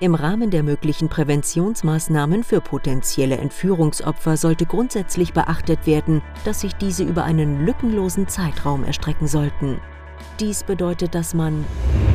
[0.00, 7.02] Im Rahmen der möglichen Präventionsmaßnahmen für potenzielle Entführungsopfer sollte grundsätzlich beachtet werden, dass sich diese
[7.02, 9.80] über einen lückenlosen Zeitraum erstrecken sollten.
[10.38, 11.64] Dies bedeutet, dass man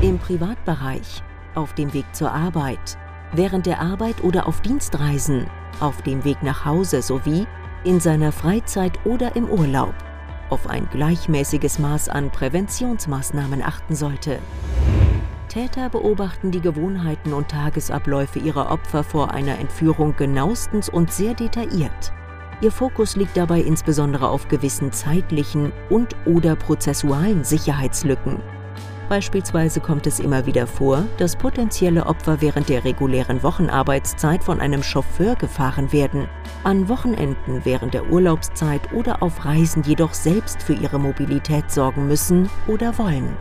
[0.02, 1.24] im Privatbereich,
[1.56, 2.98] auf dem Weg zur Arbeit,
[3.34, 5.48] während der Arbeit oder auf Dienstreisen,
[5.82, 7.46] auf dem Weg nach Hause sowie
[7.84, 9.94] in seiner Freizeit oder im Urlaub
[10.50, 14.40] auf ein gleichmäßiges Maß an Präventionsmaßnahmen achten sollte.
[15.54, 22.12] Täter beobachten die Gewohnheiten und Tagesabläufe ihrer Opfer vor einer Entführung genauestens und sehr detailliert.
[22.62, 28.42] Ihr Fokus liegt dabei insbesondere auf gewissen zeitlichen und/oder prozessualen Sicherheitslücken.
[29.10, 34.82] Beispielsweise kommt es immer wieder vor, dass potenzielle Opfer während der regulären Wochenarbeitszeit von einem
[34.82, 36.28] Chauffeur gefahren werden,
[36.64, 42.50] an Wochenenden während der Urlaubszeit oder auf Reisen jedoch selbst für ihre Mobilität sorgen müssen
[42.66, 43.38] oder wollen.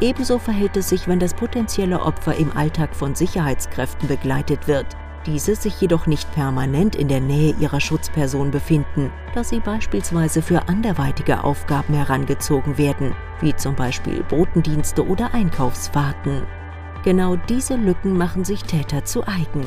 [0.00, 4.86] Ebenso verhält es sich, wenn das potenzielle Opfer im Alltag von Sicherheitskräften begleitet wird,
[5.24, 10.68] diese sich jedoch nicht permanent in der Nähe ihrer Schutzperson befinden, da sie beispielsweise für
[10.68, 16.42] anderweitige Aufgaben herangezogen werden, wie zum Beispiel Botendienste oder Einkaufsfahrten.
[17.02, 19.64] Genau diese Lücken machen sich Täter zu eigen.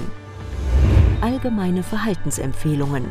[1.21, 3.05] Allgemeine Verhaltensempfehlungen.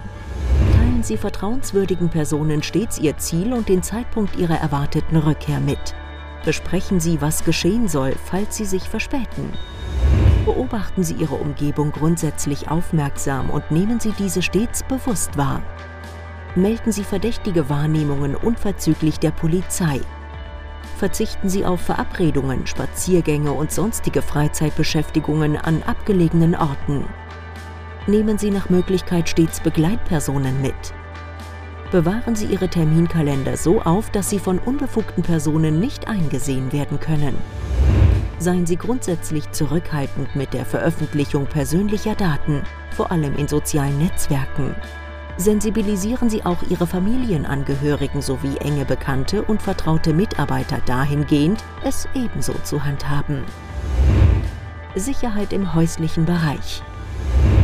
[0.77, 5.95] Teilen Sie vertrauenswürdigen Personen stets Ihr Ziel und den Zeitpunkt Ihrer erwarteten Rückkehr mit.
[6.49, 9.53] Besprechen Sie, was geschehen soll, falls Sie sich verspäten.
[10.47, 15.61] Beobachten Sie Ihre Umgebung grundsätzlich aufmerksam und nehmen Sie diese stets bewusst wahr.
[16.55, 20.01] Melden Sie verdächtige Wahrnehmungen unverzüglich der Polizei.
[20.97, 27.05] Verzichten Sie auf Verabredungen, Spaziergänge und sonstige Freizeitbeschäftigungen an abgelegenen Orten.
[28.07, 30.95] Nehmen Sie nach Möglichkeit stets Begleitpersonen mit.
[31.91, 37.35] Bewahren Sie Ihre Terminkalender so auf, dass sie von unbefugten Personen nicht eingesehen werden können.
[38.39, 44.75] Seien Sie grundsätzlich zurückhaltend mit der Veröffentlichung persönlicher Daten, vor allem in sozialen Netzwerken.
[45.39, 52.85] Sensibilisieren Sie auch Ihre Familienangehörigen sowie enge Bekannte und vertraute Mitarbeiter dahingehend, es ebenso zu
[52.85, 53.45] handhaben.
[54.95, 56.83] Sicherheit im häuslichen Bereich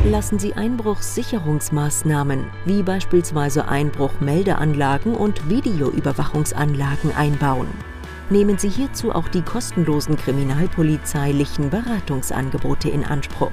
[0.04, 7.68] lassen Sie Einbruchssicherungsmaßnahmen wie beispielsweise Einbruchmeldeanlagen und Videoüberwachungsanlagen einbauen.
[8.30, 13.50] Nehmen Sie hierzu auch die kostenlosen kriminalpolizeilichen Beratungsangebote in Anspruch.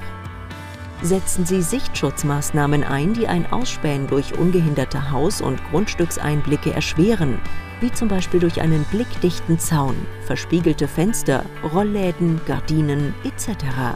[1.01, 7.40] Setzen Sie Sichtschutzmaßnahmen ein, die ein Ausspähen durch ungehinderte Haus- und Grundstückseinblicke erschweren,
[7.79, 9.95] wie zum Beispiel durch einen blickdichten Zaun,
[10.25, 13.95] verspiegelte Fenster, Rollläden, Gardinen etc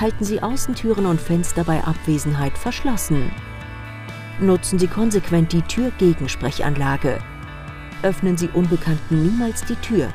[0.00, 3.30] halten Sie Außentüren und Fenster bei Abwesenheit verschlossen.
[4.40, 7.18] Nutzen Sie konsequent die Türgegensprechanlage.
[8.02, 10.08] Öffnen Sie Unbekannten niemals die Tür.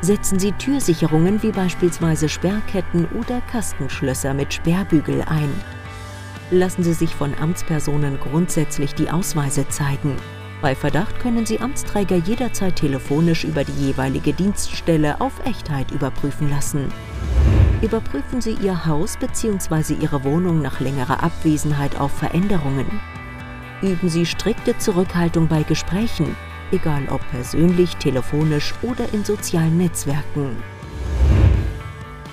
[0.00, 5.50] Setzen Sie Türsicherungen wie beispielsweise Sperrketten oder Kastenschlösser mit Sperrbügel ein.
[6.50, 10.16] Lassen Sie sich von Amtspersonen grundsätzlich die Ausweise zeigen.
[10.62, 16.88] Bei Verdacht können Sie Amtsträger jederzeit telefonisch über die jeweilige Dienststelle auf Echtheit überprüfen lassen.
[17.82, 19.94] Überprüfen Sie Ihr Haus bzw.
[20.00, 22.86] Ihre Wohnung nach längerer Abwesenheit auf Veränderungen.
[23.82, 26.34] Üben Sie strikte Zurückhaltung bei Gesprächen,
[26.72, 30.56] egal ob persönlich, telefonisch oder in sozialen Netzwerken.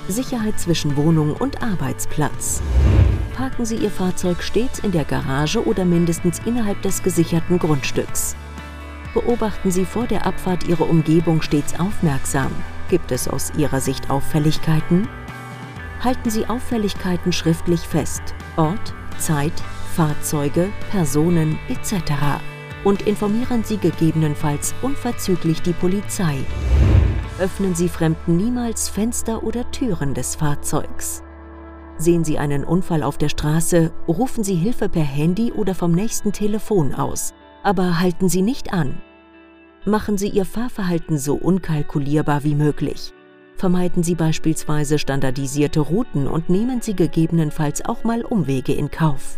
[0.08, 2.62] Sicherheit zwischen Wohnung und Arbeitsplatz.
[3.36, 8.38] Parken Sie Ihr Fahrzeug stets in der Garage oder mindestens innerhalb des gesicherten Grundstücks.
[9.14, 12.52] Beobachten Sie vor der Abfahrt Ihre Umgebung stets aufmerksam.
[12.90, 15.08] Gibt es aus Ihrer Sicht Auffälligkeiten?
[16.03, 18.22] Halten Sie Auffälligkeiten schriftlich fest,
[18.57, 19.54] Ort, Zeit,
[19.95, 22.13] Fahrzeuge, Personen etc.
[22.83, 26.39] und informieren Sie gegebenenfalls unverzüglich die Polizei.
[27.39, 31.24] Öffnen Sie Fremden niemals Fenster oder Türen des Fahrzeugs.
[31.98, 36.33] Sehen Sie einen Unfall auf der Straße, rufen Sie Hilfe per Handy oder vom nächsten
[36.33, 39.01] Telefon aus, aber halten Sie nicht an.
[39.86, 43.13] Machen Sie Ihr Fahrverhalten so unkalkulierbar wie möglich.
[43.63, 49.38] Vermeiden Sie beispielsweise standardisierte Routen und nehmen Sie gegebenenfalls auch mal Umwege in Kauf.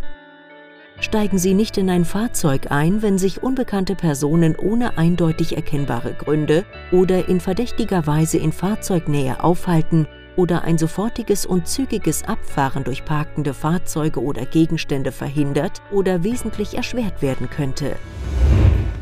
[0.99, 6.65] Steigen Sie nicht in ein Fahrzeug ein, wenn sich unbekannte Personen ohne eindeutig erkennbare Gründe
[6.91, 13.53] oder in verdächtiger Weise in Fahrzeugnähe aufhalten oder ein sofortiges und zügiges Abfahren durch parkende
[13.53, 17.95] Fahrzeuge oder Gegenstände verhindert oder wesentlich erschwert werden könnte.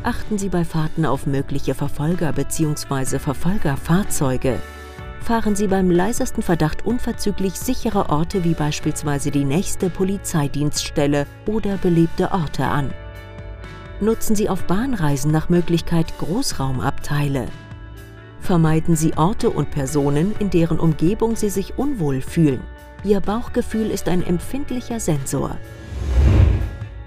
[0.02, 3.18] Achten Sie bei Fahrten auf mögliche Verfolger bzw.
[3.18, 4.60] Verfolgerfahrzeuge.
[5.24, 12.30] Fahren Sie beim leisesten Verdacht unverzüglich sichere Orte wie beispielsweise die nächste Polizeidienststelle oder belebte
[12.30, 12.92] Orte an.
[14.02, 17.46] Nutzen Sie auf Bahnreisen nach Möglichkeit Großraumabteile.
[18.40, 22.60] Vermeiden Sie Orte und Personen, in deren Umgebung Sie sich unwohl fühlen.
[23.02, 25.56] Ihr Bauchgefühl ist ein empfindlicher Sensor.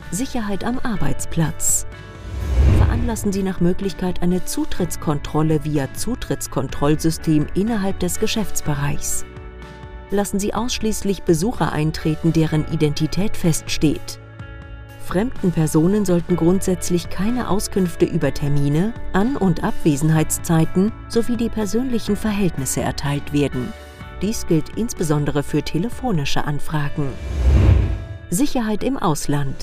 [0.10, 1.86] Sicherheit am Arbeitsplatz.
[2.88, 9.26] Veranlassen Sie nach Möglichkeit eine Zutrittskontrolle via Zutrittskontrollsystem innerhalb des Geschäftsbereichs.
[10.10, 14.20] Lassen Sie ausschließlich Besucher eintreten, deren Identität feststeht.
[15.06, 22.80] Fremden Personen sollten grundsätzlich keine Auskünfte über Termine, An- und Abwesenheitszeiten sowie die persönlichen Verhältnisse
[22.80, 23.74] erteilt werden.
[24.22, 27.10] Dies gilt insbesondere für telefonische Anfragen.
[28.30, 29.56] Sicherheit im Ausland.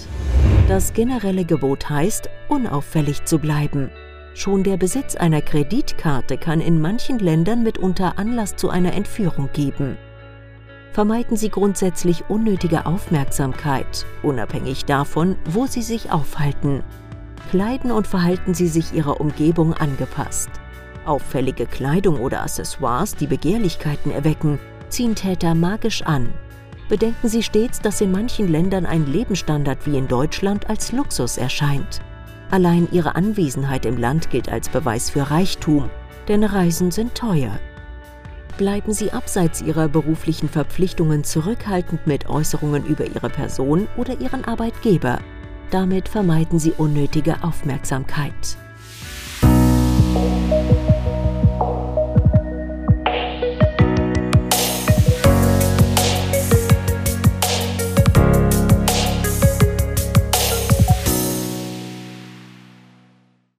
[0.69, 3.91] Das generelle Gebot heißt, unauffällig zu bleiben.
[4.35, 9.97] Schon der Besitz einer Kreditkarte kann in manchen Ländern mitunter Anlass zu einer Entführung geben
[10.95, 16.85] vermeiden Sie grundsätzlich unnötige Aufmerksamkeit, unabhängig davon, wo Sie sich aufhalten.
[17.51, 20.51] Kleiden und verhalten Sie sich Ihrer Umgebung angepasst.
[21.05, 26.33] Auffällige Kleidung oder Accessoires, die Begehrlichkeiten erwecken, ziehen Täter magisch an.
[26.89, 32.01] Bedenken Sie stets, dass in manchen Ländern ein Lebensstandard wie in Deutschland als Luxus erscheint.
[32.51, 35.91] Allein Ihre Anwesenheit im Land gilt als Beweis für Reichtum,
[36.29, 37.59] denn Reisen sind teuer
[38.57, 45.21] bleiben Sie abseits Ihrer beruflichen Verpflichtungen zurückhaltend mit Äußerungen über Ihre Person oder Ihren Arbeitgeber.
[45.71, 48.57] Damit vermeiden Sie unnötige Aufmerksamkeit.